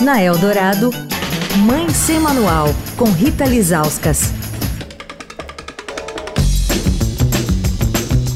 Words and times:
Na 0.00 0.20
Eldorado, 0.20 0.90
Mãe 1.58 1.88
Sem 1.90 2.18
Manual, 2.18 2.66
com 2.96 3.04
Rita 3.04 3.44
Lizauskas. 3.44 4.32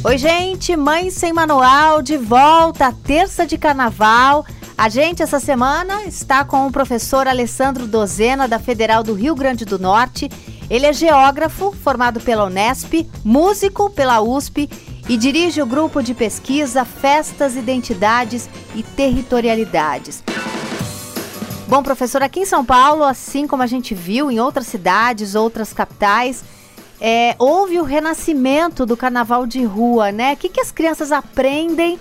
Oi, 0.05 0.17
gente, 0.17 0.77
Mãe 0.77 1.11
Sem 1.11 1.33
Manual, 1.33 2.01
de 2.01 2.17
volta, 2.17 2.95
terça 3.05 3.45
de 3.45 3.59
carnaval. 3.59 4.47
A 4.77 4.89
gente, 4.89 5.23
essa 5.23 5.41
semana, 5.41 6.05
está 6.05 6.45
com 6.45 6.67
o 6.67 6.73
professor 6.73 7.27
Alessandro 7.27 7.87
Dozena, 7.87 8.47
da 8.47 8.61
Federal 8.61 9.03
do 9.03 9.13
Rio 9.13 9.35
Grande 9.35 9.65
do 9.65 9.79
Norte. 9.79 10.31
Ele 10.71 10.87
é 10.87 10.93
geógrafo, 10.93 11.73
formado 11.73 12.21
pela 12.21 12.45
Unesp, 12.45 13.05
músico 13.25 13.91
pela 13.91 14.21
USP 14.21 14.71
e 15.09 15.17
dirige 15.17 15.61
o 15.61 15.67
grupo 15.67 16.03
de 16.03 16.15
pesquisa 16.15 16.85
Festas, 16.85 17.57
Identidades 17.57 18.49
e 18.75 18.83
Territorialidades. 18.83 20.23
Bom, 21.69 21.83
professor, 21.83 22.23
aqui 22.23 22.41
em 22.41 22.47
São 22.47 22.65
Paulo, 22.65 23.05
assim 23.05 23.47
como 23.47 23.63
a 23.63 23.67
gente 23.67 23.95
viu 23.95 24.31
em 24.31 24.41
outras 24.41 24.67
cidades, 24.67 25.35
outras 25.35 25.71
capitais, 25.71 26.43
é, 26.99 27.37
houve 27.39 27.79
o 27.79 27.83
renascimento 27.83 28.87
do 28.87 28.97
carnaval 28.97 29.47
de 29.47 29.63
rua, 29.65 30.11
né? 30.11 30.33
O 30.33 30.37
que, 30.39 30.49
que 30.49 30.63
as 30.63 30.73
crianças 30.73 31.13
aprendem 31.13 31.99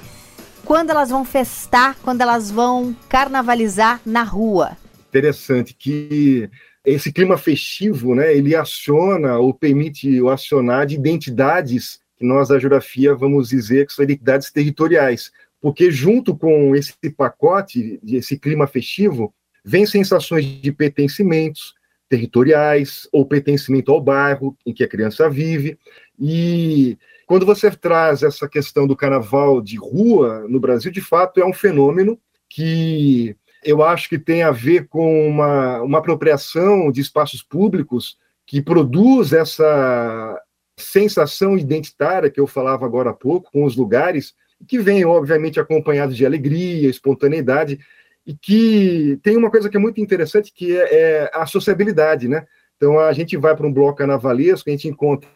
quando 0.63 0.89
elas 0.89 1.09
vão 1.09 1.25
festar, 1.25 1.97
quando 2.01 2.21
elas 2.21 2.49
vão 2.49 2.95
carnavalizar 3.09 3.99
na 4.05 4.23
rua? 4.23 4.77
Interessante 5.09 5.73
que 5.73 6.49
esse 6.85 7.11
clima 7.11 7.37
festivo, 7.37 8.15
né, 8.15 8.33
ele 8.33 8.55
aciona 8.55 9.37
ou 9.37 9.53
permite 9.53 10.21
o 10.21 10.29
acionar 10.29 10.85
de 10.85 10.95
identidades 10.95 11.99
que 12.15 12.25
nós 12.25 12.47
da 12.47 12.57
geografia 12.57 13.13
vamos 13.13 13.49
dizer 13.49 13.85
que 13.85 13.91
são 13.91 14.03
identidades 14.03 14.49
territoriais, 14.49 15.29
porque 15.59 15.91
junto 15.91 16.33
com 16.37 16.73
esse 16.73 16.93
pacote, 17.17 17.99
esse 18.07 18.39
clima 18.39 18.65
festivo, 18.65 19.33
vem 19.63 19.85
sensações 19.85 20.45
de 20.45 20.71
pertencimentos 20.71 21.73
territoriais 22.09 23.07
ou 23.11 23.25
pertencimento 23.25 23.91
ao 23.91 24.01
bairro 24.01 24.57
em 24.65 24.73
que 24.73 24.83
a 24.83 24.87
criança 24.87 25.29
vive. 25.29 25.77
E 26.19 26.97
quando 27.25 27.45
você 27.45 27.69
traz 27.69 28.23
essa 28.23 28.47
questão 28.47 28.87
do 28.87 28.95
carnaval 28.95 29.61
de 29.61 29.77
rua 29.77 30.45
no 30.47 30.59
Brasil, 30.59 30.91
de 30.91 31.01
fato 31.01 31.39
é 31.39 31.45
um 31.45 31.53
fenômeno 31.53 32.17
que 32.49 33.35
eu 33.63 33.83
acho 33.83 34.07
que 34.07 34.17
tem 34.17 34.43
a 34.43 34.51
ver 34.51 34.87
com 34.87 35.27
uma, 35.27 35.81
uma 35.81 35.97
apropriação 35.97 36.91
de 36.91 37.01
espaços 37.01 37.43
públicos 37.43 38.17
que 38.45 38.61
produz 38.61 39.33
essa 39.33 40.41
sensação 40.77 41.57
identitária 41.57 42.29
que 42.29 42.39
eu 42.39 42.47
falava 42.47 42.85
agora 42.85 43.09
há 43.09 43.13
pouco 43.13 43.51
com 43.51 43.65
os 43.65 43.75
lugares, 43.75 44.33
que 44.67 44.79
vem, 44.79 45.03
obviamente, 45.03 45.59
acompanhado 45.59 46.13
de 46.13 46.25
alegria, 46.25 46.89
espontaneidade, 46.89 47.79
e 48.27 48.35
que 48.35 49.17
tem 49.23 49.37
uma 49.37 49.49
coisa 49.49 49.69
que 49.69 49.77
é 49.77 49.79
muito 49.79 50.01
interessante, 50.01 50.51
que 50.53 50.77
é, 50.77 51.23
é 51.23 51.31
a 51.33 51.45
sociabilidade, 51.45 52.27
né? 52.27 52.45
Então, 52.75 52.99
a 52.99 53.13
gente 53.13 53.37
vai 53.37 53.55
para 53.55 53.65
um 53.65 53.71
bloco 53.71 53.99
carnavalesco, 53.99 54.69
a 54.69 54.71
gente 54.73 54.89
encontra 54.89 55.29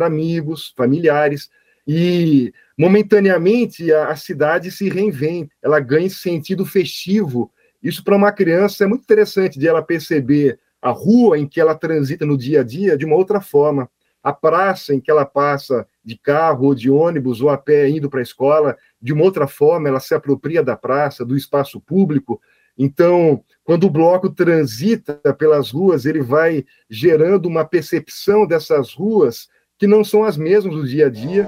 amigos, 0.00 0.72
familiares, 0.74 1.50
e 1.86 2.50
momentaneamente 2.76 3.92
a, 3.92 4.08
a 4.08 4.16
cidade 4.16 4.70
se 4.70 4.88
reinventa, 4.88 5.54
ela 5.62 5.78
ganha 5.78 6.08
sentido 6.08 6.64
festivo. 6.64 7.52
Isso 7.82 8.02
para 8.02 8.16
uma 8.16 8.32
criança 8.32 8.84
é 8.84 8.86
muito 8.86 9.02
interessante 9.02 9.58
de 9.58 9.68
ela 9.68 9.82
perceber 9.82 10.58
a 10.80 10.90
rua 10.90 11.38
em 11.38 11.46
que 11.46 11.60
ela 11.60 11.74
transita 11.74 12.24
no 12.24 12.38
dia 12.38 12.62
a 12.62 12.64
dia 12.64 12.96
de 12.96 13.04
uma 13.04 13.16
outra 13.16 13.42
forma. 13.42 13.90
A 14.22 14.32
praça 14.32 14.94
em 14.94 15.00
que 15.00 15.10
ela 15.10 15.26
passa 15.26 15.86
de 16.08 16.16
carro 16.16 16.68
ou 16.68 16.74
de 16.74 16.90
ônibus 16.90 17.42
ou 17.42 17.50
a 17.50 17.58
pé 17.58 17.86
indo 17.86 18.08
para 18.08 18.20
a 18.20 18.22
escola, 18.22 18.74
de 19.00 19.12
uma 19.12 19.22
outra 19.22 19.46
forma, 19.46 19.88
ela 19.88 20.00
se 20.00 20.14
apropria 20.14 20.62
da 20.62 20.74
praça, 20.74 21.22
do 21.22 21.36
espaço 21.36 21.78
público. 21.78 22.40
Então, 22.78 23.44
quando 23.62 23.84
o 23.84 23.90
bloco 23.90 24.30
transita 24.30 25.20
pelas 25.38 25.70
ruas, 25.70 26.06
ele 26.06 26.22
vai 26.22 26.64
gerando 26.88 27.44
uma 27.46 27.62
percepção 27.62 28.46
dessas 28.46 28.94
ruas 28.94 29.48
que 29.76 29.86
não 29.86 30.02
são 30.02 30.24
as 30.24 30.38
mesmas 30.38 30.74
do 30.74 30.88
dia 30.88 31.08
a 31.08 31.10
dia. 31.10 31.46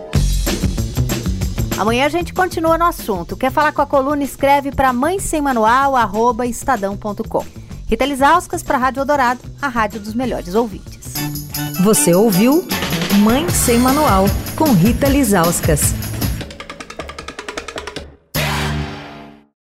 Amanhã 1.78 2.04
a 2.04 2.10
gente 2.10 2.34
continua 2.34 2.76
no 2.76 2.84
assunto. 2.84 3.38
Quer 3.38 3.50
falar 3.50 3.72
com 3.72 3.80
a 3.80 3.86
coluna? 3.86 4.22
Escreve 4.22 4.70
para 4.70 4.92
mãe 4.92 5.18
sem 5.18 5.40
manual, 5.40 5.96
arroba 5.96 6.46
estadão.com. 6.46 7.46
Rita 7.86 8.04
Lisauskas 8.04 8.62
para 8.62 8.76
a 8.76 8.80
Rádio 8.80 9.00
Eldorado, 9.00 9.40
a 9.62 9.68
rádio 9.68 9.98
dos 9.98 10.12
melhores 10.12 10.54
ouvintes. 10.54 11.14
Você 11.82 12.14
ouviu 12.14 12.68
Mãe 13.18 13.48
Sem 13.50 13.78
Manual, 13.78 14.26
com 14.56 14.72
Rita 14.72 15.08
Lisauskas. 15.08 16.09